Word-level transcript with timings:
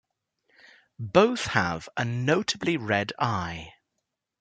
Both 1.13 1.45
have 1.45 1.87
a 1.95 2.03
notably 2.05 2.75
red 2.77 3.13
eye. 3.19 3.75